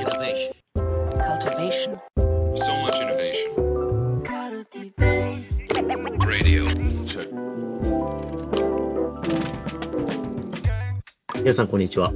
[0.00, 0.54] Innovation.
[1.18, 2.00] cultivation,
[2.54, 3.52] So much innovation.
[6.26, 6.64] Radio.
[7.04, 7.28] Check.
[11.36, 12.14] 皆さん、こんにちは。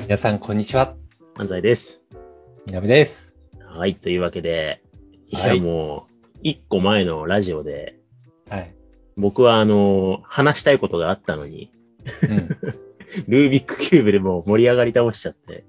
[0.00, 0.96] 皆さん、こんにちは。
[1.38, 2.02] 安西です。
[2.66, 3.34] 南です。
[3.66, 4.82] はい、というわけで、
[5.28, 7.98] いや、はいもう、一個前のラジオで、
[8.50, 8.74] はい。
[9.16, 11.72] 僕は、あの、話したいことがあったのに、
[12.28, 12.48] うん。
[13.28, 15.64] ルービックキューブでもう盛り上がり倒しちゃって、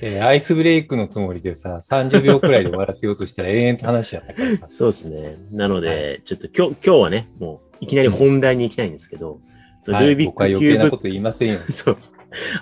[0.00, 4.68] えーアイスブレイクのつもりでさ、30秒くらいで終わらせようとしたら永遠と話しちゃったからさ。
[4.70, 5.36] そうですね。
[5.50, 9.40] なので、ちょっと今日、今日はね、もう、いきなり本題に行きたいんですけど、
[9.86, 11.58] ルービッ僕はクキューブ、余計なこと言いませんよ。
[11.70, 11.96] そう。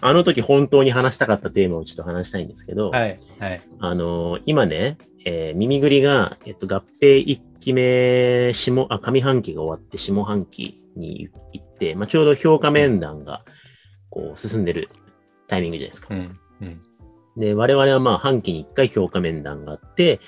[0.00, 3.18] あの時本当に話したかったテーマをちょっと話したいんですけど、はい。
[3.38, 3.60] はい。
[3.80, 13.42] あのー今ね、えー耳ぐりが、えっと、合併1期目、下、あ、上半期が終わって下半期に行って、まあ、ちょうど評価面談が、
[14.08, 14.88] こう、進んでる
[15.48, 16.14] タイミングじゃないですか。
[16.14, 16.38] うん。
[16.62, 16.80] うん。
[17.36, 20.20] で、我々はまあ、半期に1回評価面談があって、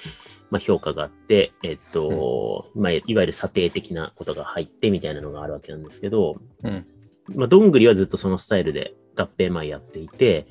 [0.51, 6.87] まあ、評価があって、えっと、まあ、いわゆる査定的なことが入ってみたいなのがあるわけなんですけど、うん。
[7.35, 10.47] まあ、どんぐりはずっとそのスタイルで合併前やっていて、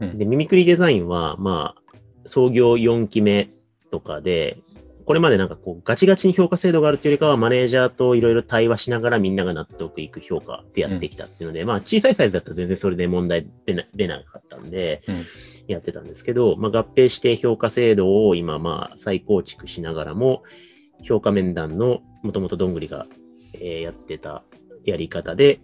[0.00, 3.50] うんで、ミミクリデザインは、まあ、創業4期目
[3.90, 4.58] とかで、
[5.06, 15.24] これまでなんかこう、ガチガチに評価制度があるというよりかは、マネージャーといろいろ対話しながらみんなが納得いく評価でやってきたっていうので、まあ、小さいサイズだったら全然それで問題出な出なかったんで、うん
[15.68, 20.44] やってたんですけど、まあ、合併して評価制度を今、まあ、再構築しながらも、
[21.02, 23.06] 評価面談のもともとどんぐりが、
[23.54, 24.44] えーやってた
[24.84, 25.60] やり方で、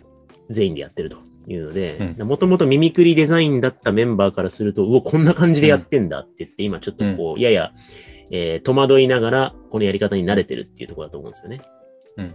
[0.51, 1.19] 全員でやってると。
[1.49, 7.73] いうので、もともとミミクリデザインだったメンバーからすると、うお、こんな感じでやってんだって言って、今ちょっとこう、やや、
[8.31, 11.63] えー戸惑いながら、このやり方に慣れてるっていうところだと思うんですよね。
[12.17, 12.35] うん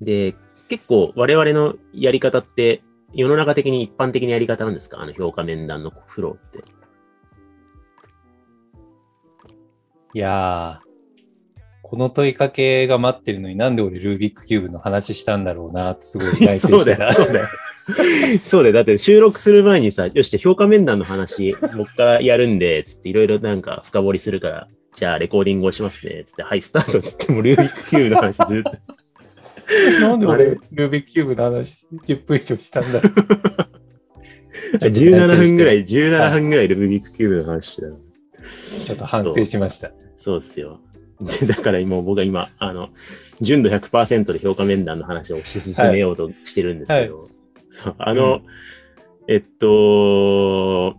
[0.00, 0.36] で、
[0.68, 2.82] 結構我々のやり方って、
[3.14, 5.00] 世の中的に一般的なやり方なんですか？
[5.00, 6.64] あの評価面談のフローって。
[10.14, 10.88] いやー、
[11.82, 16.98] この問いかけが待ってるのになんで俺ルービックキューブの話したんだろうなすごい内省そうしてた。
[16.98, 17.48] だよ、そうだよ。
[18.44, 18.74] そうだよ。
[18.74, 28.72] だって収録する前にさ、よし、じゃあ評価面談の話、僕からやるんで、つっていろいろなんか深掘りするから、じゃあレコーディングをしますね、つって、はい、スタートつってもルービックキューブの話ずっと。
[30.00, 30.46] なんであれ？
[30.46, 33.12] 俺ルービックキューブの話10分以上したんだろう。
[34.78, 37.96] 17分ぐらい、17分ぐらいルービックキューブの話してたの。
[38.84, 39.92] ちょっと反省しました。
[40.16, 40.80] そうっすよ。
[41.20, 42.90] で、だから今僕は今、あの、
[43.40, 47.28] 純度100%で評価面談の話を推し進めようとしてるんですけど、
[47.70, 48.42] そうあの、うん
[49.28, 50.96] えっと、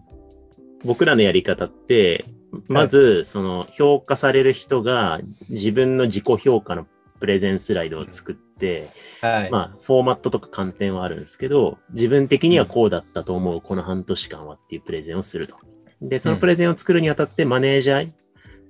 [0.85, 2.25] 僕らのやり方って、
[2.68, 5.19] まず、その、評価される人が
[5.50, 6.85] 自分の自己評価の
[7.19, 8.90] プレゼンスライドを作って、
[9.22, 9.52] はい。
[9.52, 15.56] まあ、フォーマットとか観点はあるんですけど、自分的にはこうだったと思う、この半年間はっていうプレゼンをすると。
[16.00, 18.12] で、そのプレゼンを作るにあたって、マネージャー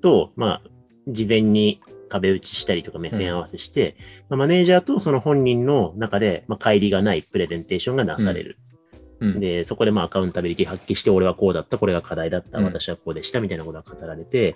[0.02, 0.70] と、まあ、
[1.10, 3.96] 事前に壁打ちしたりとか目線合わせして、
[4.30, 8.58] まあマネージャーとその本人の中で、まあ、乖離がないプレゼンテーションがなされる。
[8.64, 14.56] うんで、そこでまあアカウンタビリティ発揮して、俺はこうだった、これが課題だった、うん私はこうでした、みたいなことが語られて、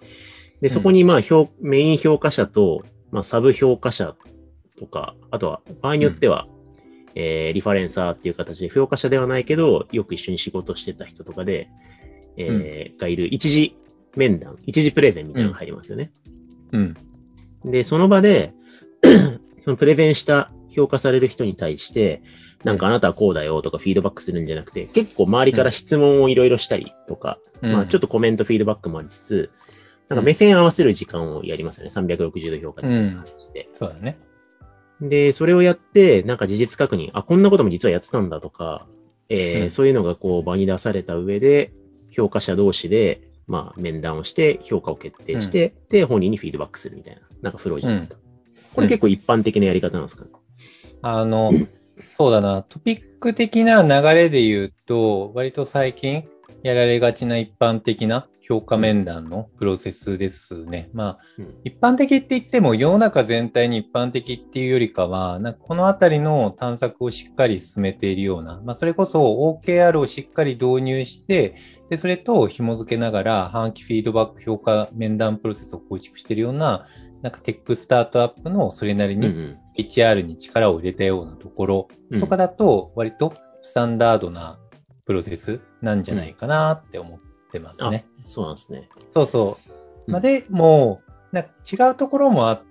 [0.62, 4.16] で、そこにまあ評、メイン評価者と、まあ、サブ評価者
[4.80, 6.48] とか、あとは、場合によっては、
[7.16, 11.70] えーリファレンサーっていう形で、評価者ではないけど、よく一緒に仕事してた人とかで、
[12.38, 13.76] えーがいる一時
[14.16, 16.12] 面談、一時プレゼンみたいなのが入りますよね。
[16.72, 16.96] うん。
[17.66, 18.54] で、その場で、
[19.62, 22.22] そのプレゼンした評価される人に対して、
[22.64, 29.52] なんかあなたはこうだよとかフィードバックするんじゃなくて、結構周りから質問をいろいろしたりとか、まあちょっとコメントフィードバックもありつつ、
[30.10, 31.92] なんか目線合わせる時間をやりますよね。
[31.94, 33.70] 360度評価みたいな感じで。
[33.74, 34.18] そうだね。
[35.02, 38.88] で、それをやって、なんか事実確認、あ、こんなことも実はやってたんだとか、
[39.30, 41.74] えーうんそういうのがこう場に出された上で、
[42.12, 48.16] 評価者同士で、まあ面談をして、評価を決定して、で、本人にフィードバックするみたいな、なんかフローじゃないですか？
[48.74, 50.24] これ結構一般的なやり方なんですか？
[50.26, 50.30] ね。
[51.02, 51.52] あの、
[52.06, 56.28] そうだな、トピック的な流れで言うと、割と最近
[56.64, 60.90] やられがちな一般的な評価面談のプロセスですね。
[60.94, 71.56] まあ、うん一般的って言っても世の中全体に一般的っていうよりかは、なんかこのあたりの探索をしっかり進めているような、まあ、それこそ OKR をしっかり導入して、
[71.90, 76.86] で、それと紐付けながら、半期フィードバック評価面談プロセスを構築しているような、
[77.22, 84.60] なんかテックスタートアップのそれなりに HR に力を入れたようなところうんとかだと、割とスタンダードな
[85.06, 87.20] プロセスなんじゃないかなって思っ
[87.52, 88.06] てますね。
[88.28, 88.90] そうなんですね。
[89.10, 89.72] そうそう。
[90.08, 92.64] うんまあ、でも、なんか違うところもあっ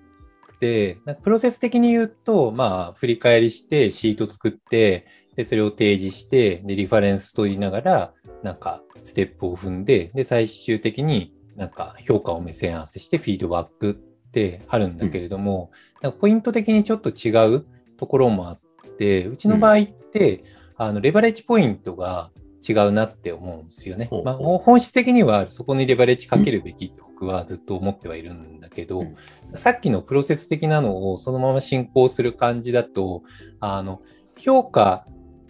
[0.61, 5.07] て、なんかプロセス的に言うと、まあ、振り返りして、シート作って、
[5.37, 13.95] で、それを提示して、で、リファレンスと言いながら、なんか、ステップを踏んで、で、最終的になんか評価を目線合わせしてフィードバックっ
[14.31, 15.71] てあるんだけれども、
[16.01, 17.67] なんかポイント的にちょっと違う
[17.97, 18.61] ところもあっ
[18.99, 20.45] て、うちの場合って、
[20.77, 22.31] あの、レバレッジポイントが
[22.67, 24.09] 違うなって思うんですよね。
[24.25, 29.17] まあ、本質的にはそこにレバレッジかけるべきって僕はずっと思ってはいるんだけど、うん
[29.55, 33.23] さっきのプロセス的なのをそのまま進行する感じだと、
[33.61, 34.01] あの、
[34.39, 35.05] 評価、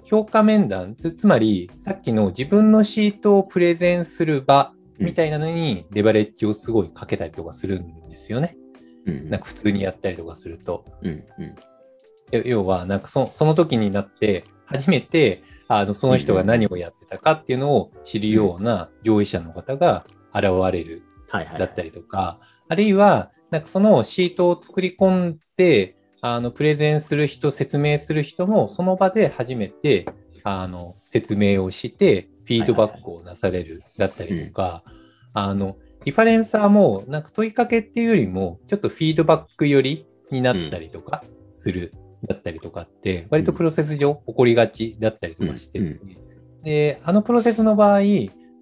[0.04, 8.56] 評価面談、つつまりさっきの自分のシートをプレゼンする場みたいなのにレバレッジをすごいかけたりとかするんですよね。
[9.06, 10.84] うんなんか普通にやったりとかすると。
[11.02, 11.54] うんうん
[12.32, 15.42] 要要は、なんかそその時になって、初めて、
[15.78, 20.04] あの、その人が何をやってたかっていうのを知るような上位者の方が
[20.34, 21.02] 現れる。
[21.58, 22.38] だったりとか、
[22.68, 30.06] あるいは、なんかそのシートを作り込んで、あの、プレゼンする人、説明する人も、その場で初めて、
[30.44, 34.82] あの、説明をして、フィードバックをなされるだったりとか、
[35.32, 41.24] あの、リファレンサーも、なんか問いかけっていうよりも、ちょっとフィードバック寄りになったりとか
[41.54, 41.94] する、
[42.26, 46.16] だったりとかって、割とプロセス上起こりがちだったりとかしてて、うん
[46.62, 48.00] で、あのプロセスの場合、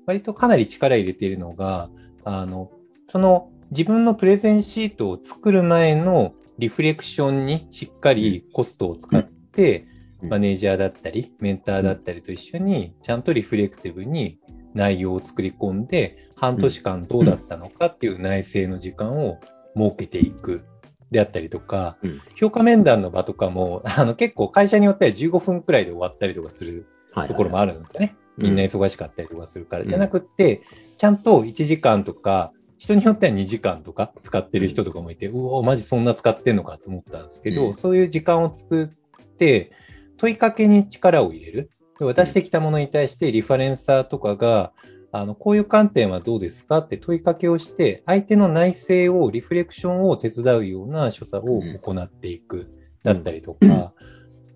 [0.07, 1.91] 割とかなり力入れているのが、
[2.25, 2.71] あの、
[3.09, 9.87] その自分のプレゼンシートを作る前のリフレクションにしっかりコストを使って、
[10.23, 10.29] うん。
[10.29, 14.39] マネージャーだったり、メンターだったりと一緒に、ちゃんとリフレクティブに
[14.75, 19.39] 内容を作り込んで、半年間どうだったのかっていう内政の時間を
[19.77, 20.65] 設けていく。
[21.11, 26.87] であったりとか、うん評価面談の場とかも、 あの結構会社によっては15分くらいで終わったりとかする
[27.29, 28.15] ところもあるんですよね。
[28.17, 29.83] うんみんな忙しかったりとかするから。
[29.83, 30.63] うんじゃなくって、
[30.97, 39.73] ちゃんと1時間とか、人によっては2時間とか使ってる人とかもいて、うお、マジそんな使ってんのかと思ったんですけど、うんそういう時間を作って、
[40.17, 41.71] 問いかけに力を入れる。
[41.99, 44.73] で渡してきたものに対してリファレンサーとかが、
[45.13, 46.79] あの、こういう観点はどうですか？
[46.79, 52.71] って問いかけをして、相手の内政を、リフレクションを手伝うような所作を行っていく。
[53.03, 53.95] だったりとか、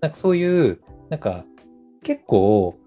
[0.01, 0.79] なんかそういう、
[1.09, 1.45] なんか
[2.03, 2.77] 結構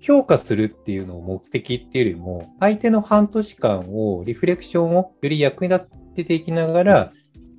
[0.00, 7.12] 評価するっていうのを目的っていうよりも、相手の半年間をリフレクションをより役に立てていきながら、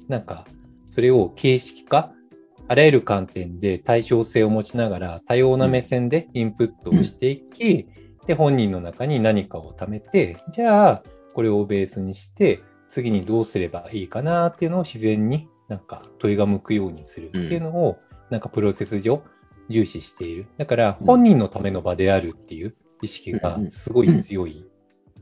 [0.07, 0.48] なんか
[0.90, 2.12] それを形式化、
[2.68, 7.88] あらゆる観点で対称性を持ちながら多様な目線でインプットをしていき、
[8.27, 17.98] で、本人の中に何かを貯めて、じゃあこれをベースにして、次にどうすればいいかなっていうのを自然になんか問いが向くようにするっていうのを、
[18.30, 19.22] なんかプロセス上
[19.69, 20.48] 重視している。
[20.57, 24.66] だから本人のための場であるっていう意識がすごい強い。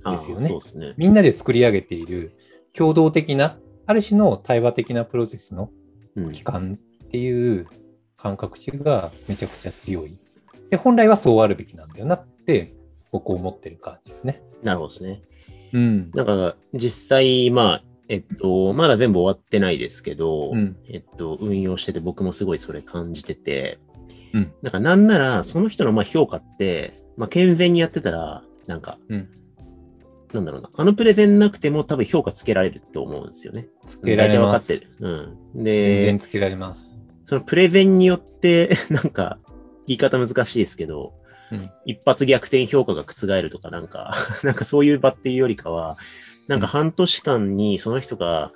[0.05, 0.93] あですよねそうですね。
[0.97, 2.35] みんなで作り上げている
[2.73, 5.69] 共同的な、ある種の対話的なプロセスの
[6.15, 7.67] うん期間っていう
[8.17, 10.17] 感覚値がめちゃくちゃ強い。
[10.69, 12.73] で、本来はそうあるべきなんだよなって
[13.13, 14.41] 僕思ってる感じですね。
[14.63, 15.21] なるほどですね。
[15.71, 16.11] うん。
[16.13, 23.79] なんか、実際、まあ、えっと、まだ全部終わってないですけど、うんえっと、運用してて僕もすごいそれ感じてて、
[24.33, 29.29] うんなんかなんなら、その人のまあ評価って、まあ健全にやってたら、なんか、うん
[30.33, 33.67] なんだろうな、あのプレゼンなくても多分評価つけられると思うんですよね。
[33.85, 34.67] つけられます。
[34.67, 35.07] 大体分かってる。
[35.07, 35.37] うん。
[35.53, 36.97] 全で然、つけられます。
[37.23, 39.37] そのプレゼンによって、 なんか、
[39.85, 41.13] 言い方難しいですけど、
[41.53, 44.13] うん一発逆転評価が覆るとか、なんか、
[44.43, 45.97] なんかそういう場っていうよりかは、
[46.47, 48.51] なんか半年間にその人が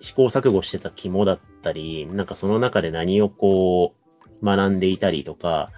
[0.00, 3.94] 試行錯誤してた肝だったり、なんかその中で何をこ
[4.40, 5.70] う学んでいたりとか、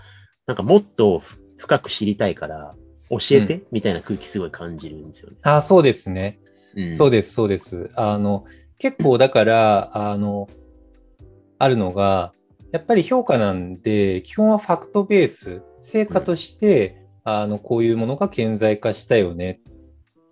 [0.46, 1.22] なんかもっと
[1.58, 2.74] 深く知りたいから
[3.10, 5.36] 教えて、みたいな空気すごい感じるんですよね。
[5.42, 6.38] あ、そうですね。
[6.74, 7.90] うんそうです、そうです。
[7.96, 8.46] あの、
[8.78, 10.48] 結構だから、あの、
[11.58, 12.32] あるのが、
[12.72, 19.60] やっぱり評価なんで、基本はファクトベース、成果として、あの、こういうものが顕在化したよね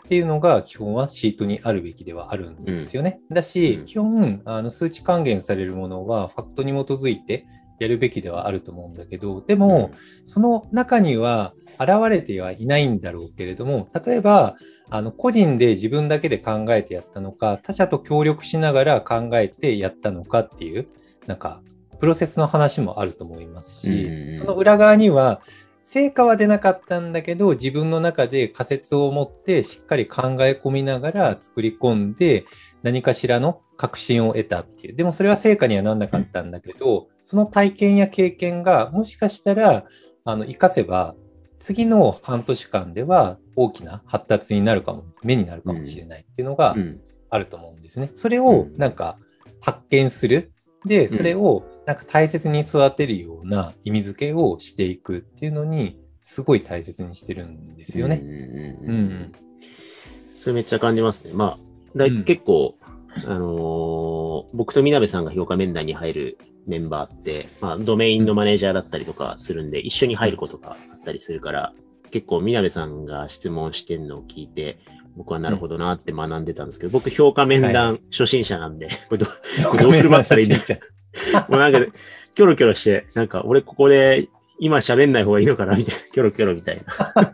[0.05, 3.21] っていうのが基本はシートにあるべきではあるんですよね。
[3.31, 3.85] だし、うん。
[3.85, 7.45] 基本、あの、数値還元されるものはファクトに基づいて
[7.79, 9.91] やるべきではあると思うんだけど、でも、
[10.25, 14.57] その中には現れてはいないんだろうけれども、例えば、
[14.89, 20.89] あの、個人で自分だけで考えてやったのか、他者と協力しながら考えてやったのかっていう、
[21.27, 21.63] なんか、
[22.01, 25.41] プロセスの話もあると思いますうんうんうんし、その裏側には、
[25.83, 32.45] 成果は出なかったんだけど、自分の中で仮説を持ってしっかり考え込みながら作り込んで、
[32.83, 34.95] 何かしらの確信を得たっていう。
[34.95, 39.85] でもそれは成果にはなんなかったんだけど、その体験や経験がもしかしたら、
[40.25, 41.15] あの、活かせば、
[41.59, 47.01] 次の半年間では大きな発達になるかも、目になるかもしれないっていうのがうん。
[47.31, 48.11] あると思うんですね。
[48.15, 49.17] それをうんなんか
[49.61, 50.53] 発見する。
[50.85, 58.21] で、それをなんか大切に育てるような意味付けをしていくっていうのに、すごい大切にしてるんですよね。
[58.23, 58.45] うんうんうん
[58.85, 58.95] うん。
[58.95, 59.33] うん
[60.33, 61.35] それめっちゃ感じますね。
[61.35, 62.25] まあ、だいうん。
[62.25, 62.77] 結構、
[63.27, 71.75] あのー僕とみなべさんが評価面談に入るメンバーって、まあ、ドメインのマネージャーだったりとかするんで、一緒に入ることがあったりするから、
[72.13, 74.79] 結構みなべさんが質問してんのを聞いて、
[75.17, 80.57] 僕はなるほどなって学んでたんですけど、僕評価面談初心者なんで、これどう振る舞ったらいいんだ
[81.49, 81.81] もうなんか、
[82.35, 87.33] キョロキョロして、なんか、俺ここで今喋んない方がいいのかなみたいな、キョロキョロみたいな。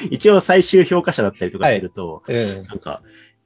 [0.10, 3.02] 一応最終評価者だったりとかすると、うんなんか、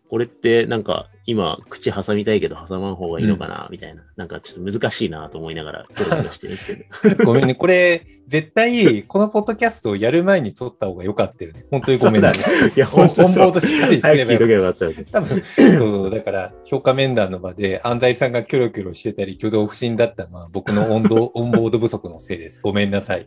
[0.08, 4.02] これってなんか今口挟みたいけど挟まん方がいいのかな、みたいな。
[4.16, 5.87] なんかちょっと難しいなと思いながら
[6.32, 7.25] してるんですけど。
[7.25, 7.54] ごめんね。
[7.54, 11.64] これ、絶対、このポッドキャストをやる前に撮った方が良かったよね。
[11.70, 12.32] 本当にごめんね。
[12.76, 13.44] いや、本本当そう。
[13.44, 15.12] 本番としっかりす早ればよかったです。
[15.12, 22.61] 多分、そうそう、だから、評価面談の場で、安西さんがキョロキョロしてたり、挙動不審だったのは、僕の温度、オンボード不足のせいです。
[22.62, 23.26] ごめんなさい。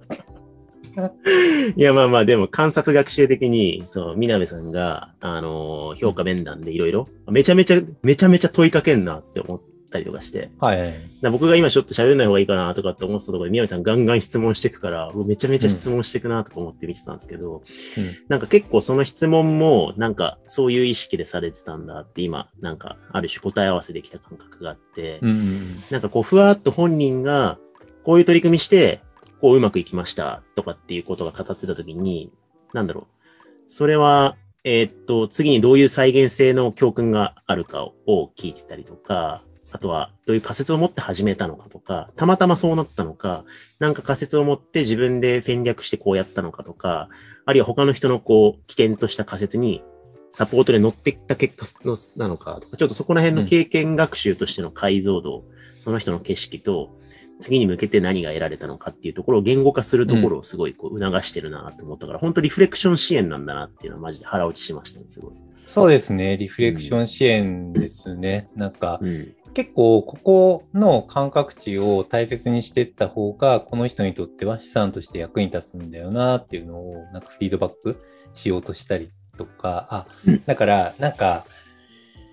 [1.75, 9.62] いや、まあまあ、でも観察学習的に、そう、みなべさんが、あのー評価面談でいろいろ、めちゃめちゃ、めちゃめちゃ問いかけんなって思っ
[9.92, 10.94] たりとかして、はい。
[11.32, 17.63] 僕が今ちょっと喋んない方がいいかなとかって思ってたところで、宮部さんガンガン質問していくから、めちゃめちゃ質問していくなとか思って見てたんですけど、
[17.98, 18.16] うん。
[18.27, 25.75] なんか結構その質問も、なんかそういう意識でされてたんだって今、なんかある種答え合わせできた感覚があって、うんうん。
[25.89, 27.58] なんかこうふわっと本人が、
[28.04, 29.01] こういう取り組みして、
[29.41, 32.32] こううまくいきましたとかっていうことが語ってたときに、
[32.74, 33.72] なんだろう。
[33.72, 43.44] それは、えーっと、次にどういう再現性の教訓があるかを聞いてたりとか、あとはどういう仮説を持って始めたのかとか、たまたまそうなったのか、
[43.79, 47.10] なんか仮説を持って自分で戦略してこうやったのかとか、
[47.46, 49.84] あるいは他の人のこう、起点とした仮説に
[50.32, 55.44] サポートで乗ってきた結果のなのかとか、ちょっとそこら辺の経験学習としての解像度、
[55.79, 56.96] その人の景色と、
[57.39, 65.34] 次に向けて何が得られたのかっていうところを言語化するところをすごいこう促してるなと思ったから、本当リフレクション支援なんだなっていうのはマジで腹落ちしましたね、すごい。
[65.65, 66.38] そうですね。
[66.38, 68.50] リフレクション支援ですね。
[68.56, 69.36] なんか、うん。
[69.53, 78.01] 結構、ここの感覚値を大切にしていった方が、この人にとっては資産として役に立つんだよなっていうのを、なんかフィードバック
[78.34, 80.08] しようとしたりとか、あ、
[80.46, 81.46] だから、なんか、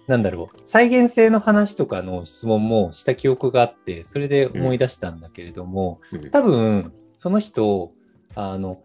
[0.06, 6.30] なんだろう、再現性の話とかの質問もした記憶があって、それで思い出したんだけれども、うん。
[6.30, 7.92] 多分、その人、
[8.34, 8.82] あの、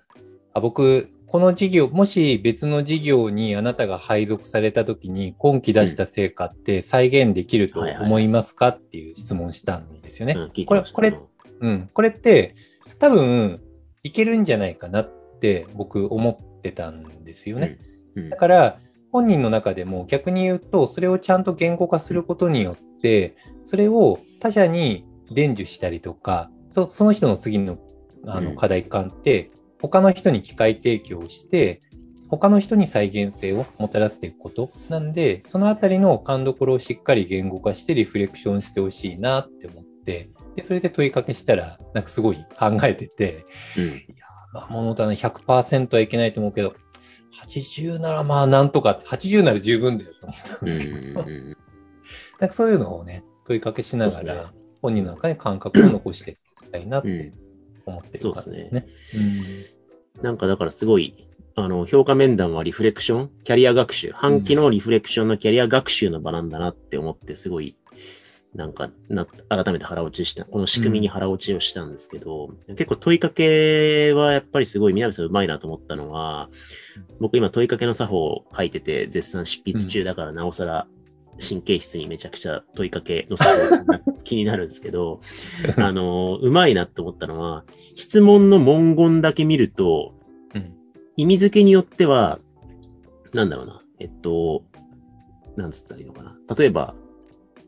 [0.54, 10.36] あ僕、この事業、もし別の事業にあなたが配属されたときに、今期出した成果って再現できると思いますかっていう質問したんですよね。
[10.66, 11.18] これこれ
[11.62, 11.90] うん。
[11.94, 12.56] これって、
[12.98, 13.62] 多分、
[14.04, 17.78] いけるんじゃないかなって僕思ってたんですよね。
[18.16, 18.30] うん。
[18.30, 18.80] だから、
[19.12, 27.78] 本人の中でも逆に言うと、それをちゃんと言語化することによって、それを他者に伝授したりとか、そその人の次の
[28.28, 29.52] あうんの課題感って、
[29.82, 31.80] 他の人に機会提供して、
[32.30, 43.46] 他の人に再現性をもたらしていくことなんで、そのあたりの勘どころをしっかり言語化してリフレクションしてほしいなって思って、で、それで問いかけしたら、なんかすごい考えてて、
[43.78, 44.04] うん。
[44.54, 46.76] まあ、物棚100%はいけないと思うけど、
[47.34, 51.26] 80ならまあなんとか、80なら十分だよと思ったんうんですけど、
[52.40, 57.32] なんかそういうのをね、問いかけしながら、本人の中に感覚を残していきたいなっうん。
[57.32, 57.38] て
[57.86, 58.86] 思ってる感じですね。
[60.22, 67.76] なんかだからすごい、あの、評価面談はリフレクション、キャリア学習、半期のリフレクションのキャリア学習の場なんだなって思って、すごい、
[68.56, 76.50] なんかな、改めて腹落ちした、この仕組みに腹落ちをしたんですけど、結構問いかけはやっぱりすごい、南さんうまいなと思ったのは、
[77.20, 80.88] 僕今問いかけの作法を書いてて、絶賛執筆中だからなおさら、
[81.40, 85.22] 神経質にめちゃくちゃ問いかけの作法が気になるんですけど、
[85.78, 87.64] あの、うまいなって思ったのは、
[87.96, 90.14] 質問の文言だけ見ると、
[90.54, 90.74] うん。
[91.16, 92.40] 意味付けによっては、
[93.34, 94.64] なんだろうな、えっと、
[95.56, 96.36] なんつったらいいのかな。
[96.58, 96.96] 例えば、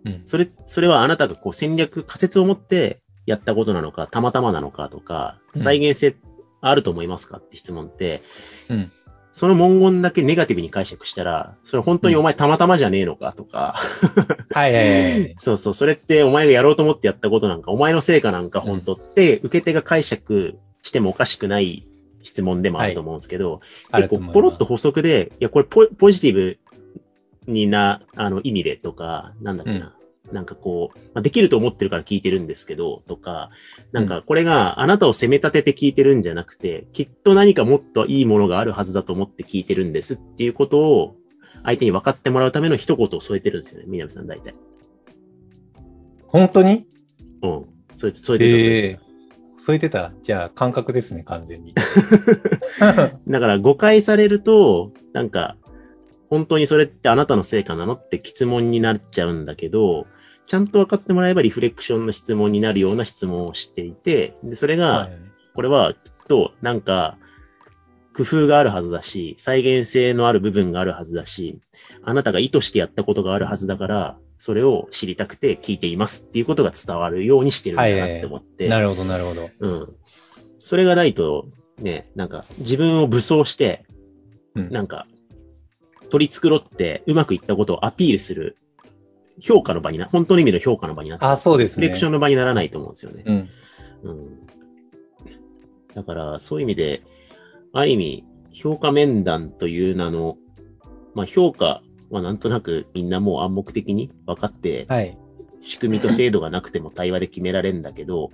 [0.06, 0.22] うん。
[0.24, 5.62] それ、それはあなたがこう戦略、仮説を持ってやったことなのか、たまたまなのかとか、うん。
[5.62, 6.16] 再現性
[6.62, 8.22] あると思いますかって質問って、
[8.70, 8.92] うん。
[9.32, 13.76] その文言だけネガティブに解釈したら、それ本当にお前たまたまじゃねえのかとか、
[14.52, 15.36] はいはいはいはい。
[15.40, 21.88] そうそう、それってお前がやろうと思ってやったことなんか、お前の成果なんか本当って、受け手が解釈してもおかしくない
[22.24, 24.34] 質問でもあると思うんですけど、結構あると思います。
[24.34, 26.58] ポロッと補足で、いや、これポポジティブ
[27.48, 29.96] にな、あの、意味でとか、なんだっけな。
[30.32, 33.50] なんかこう、まあ、できると思ってるから聞いてるんですけど、とか、
[33.92, 41.16] なんかこれがあなたを責め立てて聞いてるんじゃなくて、きっと何かもっといいものがあるはずだと思って聞いてるんですっていうことを、
[41.64, 44.56] 相手に分かってもらうための一言を添えてるんですよね、南さん大体。
[46.28, 46.86] 本当に？
[47.42, 47.66] うん。
[47.98, 49.00] 添えて、添えてた添えてええ
[49.58, 50.14] 添えてた？
[50.24, 51.74] じゃあ感覚ですね、完全に。
[51.74, 51.82] た。
[53.28, 55.58] だから誤解されると、なんか、
[56.32, 60.08] 本当にそれってあなたの成果なのって質問になっちゃうんだけど、
[60.48, 67.18] ちゃんと分かってもらえばリフレクションの質問になるような質問をしていて、で、それが、はいこれはきっとなんか
[68.14, 71.60] 工夫があるはずだし、再現性のある部分があるはずだし、
[72.04, 78.68] あなたが意図してやったことがあるはずだから、それを知りたくて聞いていますっていうことが伝わるようにしてるんだなって思って。
[78.68, 79.50] なるほど、なるほど。
[79.60, 79.96] うん。
[80.60, 81.48] それがないと、
[81.78, 83.86] ね、なんか自分を武装して、
[84.56, 85.08] うんなんか
[86.12, 88.58] 取り繕ってうまくいったことをアピールする
[89.40, 91.88] 評価の場にな、本当の意味の評価の場になって、あ、そうですね。
[91.88, 93.24] レクションの場にならないと思うんですよね。
[93.26, 93.50] うん。
[94.04, 94.48] うん。
[95.96, 97.02] だから、そういう意味で、
[97.74, 100.38] ある意味、評価面談という名の、
[101.16, 105.18] まあ、評価はなんとなくみんなもう暗黙的に分かって、はい。
[105.62, 108.32] 仕組みと制度がなくても対話で決められるんだけど、うん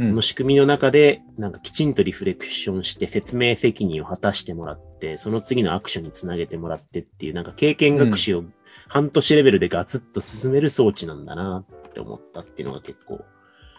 [0.00, 8.44] この仕組みの中で、なんかきちんとリフレクションして説明責任を果たしてもらって、その次のアクションにつなげてもらってっていう、なんか経験学習を
[8.88, 13.22] 半年レベルでガツッと進める装置なんだなって思ったっていうのが結構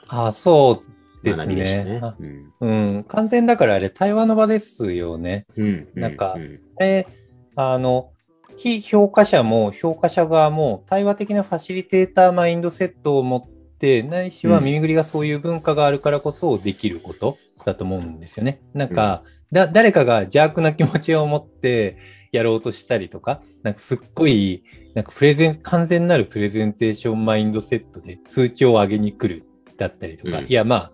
[0.09, 1.55] あ、そうですね。
[1.55, 1.99] ね。
[2.03, 3.03] あうんうん。
[3.05, 5.47] 完全だからあれ、対話の場ですよね。
[5.57, 5.87] うん。
[5.95, 6.59] なんかうん
[7.55, 8.11] あの、
[8.61, 14.65] 非評価者も評価者側も対話的なファシリテーターマインドセットを持って、ないしはうん。
[14.65, 18.61] 耳ぐりがそういう文化があるからこそできることだと思うんですよね。
[18.75, 21.97] なんか、だ誰かが邪悪な気持ちを持って
[22.31, 24.63] やろうとしたりとか、なんかすっごい、
[24.93, 29.43] なんかプレゼン、完全なるプレゼンテーションマインドセットで数値を上げに来る
[29.77, 30.45] だったりとか、うん。
[30.45, 30.91] いやまあ、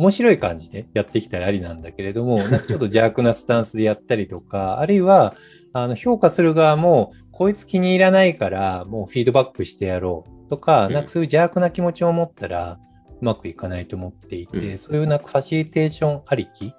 [0.00, 5.36] 面白い感じでやってきたらありなんだけれども、 なんかちょっと邪悪なスタンスでやったりとか、あるいは、
[5.74, 10.94] あの評価する側も、こいつ気に入らないから、もうフィードバックしてやろうとか、うん。
[10.94, 12.78] なんかそういう邪悪な気持ちを持ったら、
[13.20, 14.78] うまくいかないと思っていて、うん。
[14.78, 16.72] そういうなんかファシリテーションありき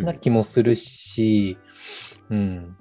[0.00, 1.58] な気もするし、
[2.30, 2.76] うん。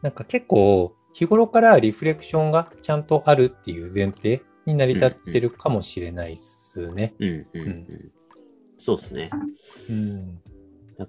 [0.00, 7.14] なんか結構、日頃からリフレクションがちゃんとあるっていう前提に成り立ってるかもしれないっすね。
[7.18, 7.60] うんうん。
[7.60, 8.12] うん
[8.76, 9.30] そうですね。
[9.88, 10.40] うん。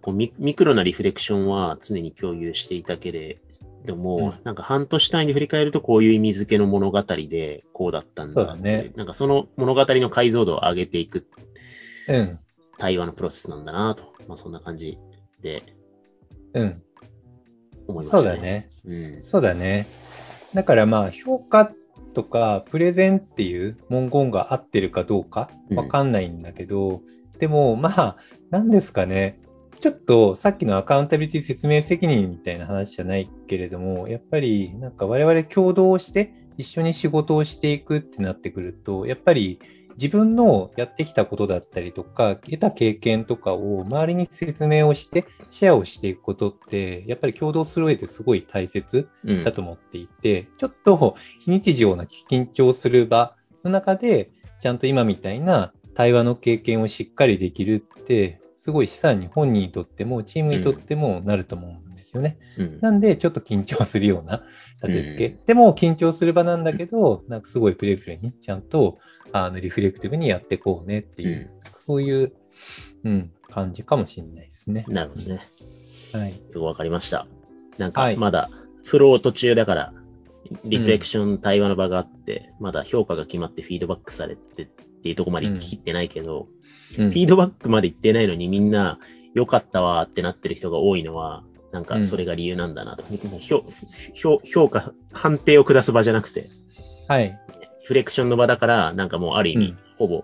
[0.01, 3.38] こうミミクロなリフレクションは常に共有していたけれ
[3.86, 11.28] ども、うんなんか半年単位で振り返るとこういう意味付けの物語でこうだったんだだねなんかその物語の解像度を上げていく
[12.08, 12.39] うん。
[12.78, 14.13] 対話のプロセスなんだなと。
[14.28, 14.97] まあそんな感じ
[15.41, 15.63] で
[16.54, 16.82] うん。
[17.88, 18.23] 思いましたね。
[18.23, 18.69] そうだね。
[18.86, 19.23] うん。
[19.23, 19.88] そうだね。
[20.54, 21.71] だからまあ、評価
[22.13, 27.01] とかプレゼンっていう文言が合ってるかどうかうんわかんないんだけど、
[27.39, 28.17] でもまあ、
[28.50, 29.39] 何ですかね。
[29.80, 39.60] ちょっとさっきのアカウンタビリティ説明責任みたいな話じゃないけれども、やっぱりなんか我々共同して一緒に仕事をしていくってなってくると、やっぱり
[39.98, 62.38] 自分のやってきたことだったりとか、得た経験とかを周りに説明をして、シェアをしていくことって、やっぱり共同する上ですごい大切うんだと思っていて、ちょっと非日常な緊張する場の中で、ちゃんと今みたいな対話の経験をしっかりできるって、すごい資産に本人にとっても、チームにとってもなると思うんですよね。
[62.58, 64.43] うんなんで、ちょっと緊張するような
[64.84, 65.36] 立て付け。
[65.36, 68.99] うでも、緊張する場なんだけど、なんかすごいプレイフレにちゃんと
[69.31, 72.34] あのリフレクティブにやっていこうねっていう、そういう、
[73.03, 74.86] うん、感じかもしれないですね。
[74.88, 75.41] なるほどね。
[76.12, 76.31] はい。
[76.31, 77.27] よくわかりました。
[77.77, 78.49] なんはいかまだ
[78.84, 79.93] フロー途中だから、
[80.63, 84.67] リフレクション対話の場があって、まだ評価が決まってフィードバックされて
[85.05, 86.55] っていうところまで行ききってないけど、うん
[86.95, 88.99] フィードバックまで行ってないのにみんな
[89.33, 93.03] 良かったわーってなってる人が多いのは、なんかそれが理由なんだなと。
[93.39, 93.65] 評
[94.13, 96.47] 評評価、判定を下す場じゃなくて、
[97.09, 97.37] はい。
[97.81, 100.23] リフレクションの場だから、なんかもうある意味、うんほぼ、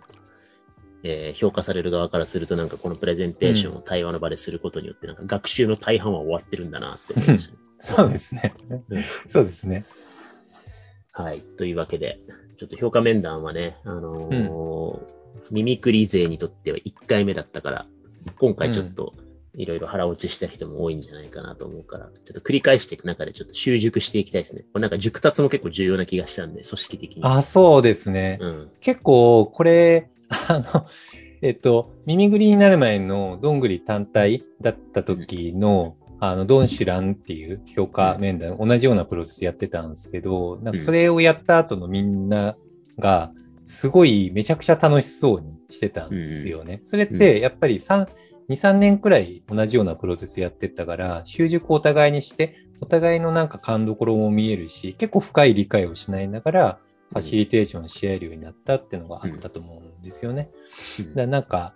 [1.03, 7.59] えー評価される側からすると、なんかこのプレゼンテーションを対話の場ですることによって、なんか学習の大半は終わってるんだなって思いましたね。
[7.83, 8.53] そうですね
[8.89, 9.03] うん。
[9.27, 9.85] そうですね。
[11.11, 11.41] はい。
[11.57, 12.19] というわけで、
[12.61, 17.85] ちょっと評価面談はね、あのーミミクリ勢にとっては1回目だったから、
[18.37, 19.13] 今回ちょっと
[19.55, 24.61] いろいろ腹落ちした人も多いんじゃないかなと思うから、ちょっと繰り返していく中でちょっと習熟していきたいですね。
[24.71, 27.23] これなんか熟達も結構重要な気がしたんで、組織的に。
[27.23, 28.37] あ、そうですね。
[28.39, 28.71] うん。
[28.79, 30.85] 結構、これ、あの、
[31.41, 42.55] えっと、耳ぐりになる前のどんぐり単体だった時の、あの、ドンシュランっていう評価面談、同じようなプロセスやってたんですけど、なんかそれをやった後のみんな
[42.99, 43.31] が、
[43.65, 46.81] すごいめちゃくちゃ楽しそうにしてたんですよね。
[46.83, 48.07] それって、やっぱり3、
[48.49, 56.79] 2、3年くらい同じようなプロセスやってったから、習熟お互いにして、お互いのなんか勘どころも見えるし、結構深い理解をしないながら、
[57.09, 60.51] ファシリテーションし合えるようになったっていうのがあったと思うんですよね。
[60.99, 61.09] うん。
[61.09, 61.73] だからなんか、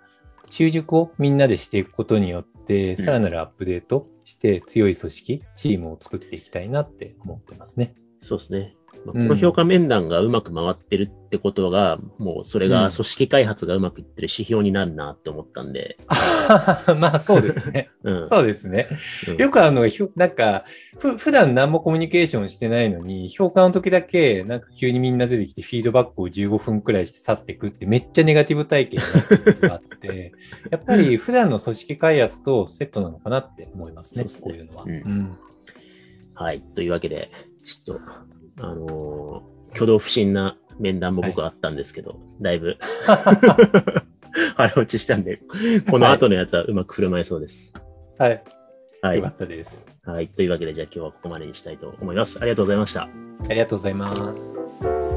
[0.49, 7.95] 習熟をみんなでしていくことによって、うんさらなるアップデートして強い組織、チームを作っていきたいなって思ってますね。
[8.21, 8.75] そうですね。
[9.11, 15.97] この評価面談がうまく回ってるってことが、もうそれが組織開発がうまくいってる指標になるなって思ったんで。
[16.97, 17.89] まあそうですね。
[18.03, 18.29] うん。
[18.29, 18.89] そうですね。
[19.29, 20.65] うんよくあの、なんか、
[20.97, 29.01] ふ普段何もコミュニケーションしてないのに、評価の時だけ、なんか急にみんな出てきてフィードバックを15分くらいして去っていくってめっちゃネガティブ体験
[29.61, 30.33] があって、
[30.71, 34.83] やっぱり普段の組織開発とセットなのかなって思いますね、そういうのは。
[34.85, 35.37] うんうん
[36.37, 36.61] はい。
[36.75, 37.31] というわけで、
[37.63, 38.01] ちょっと、
[38.57, 42.77] あのー挙動不審な面談も僕はあったんですけど、だいぶ
[44.55, 45.41] 腹落ちしたんで、
[45.89, 47.73] この後のやつはうまく振る舞えそうです。
[48.17, 48.43] はい。
[49.01, 49.29] はいよか。
[49.29, 49.85] ったです。
[50.05, 50.29] はい。
[50.29, 52.39] というわけで、じゃあ今日はここまでにしたいと思います。
[52.39, 53.03] ありがとうございました。
[53.49, 55.14] ありがとうございます。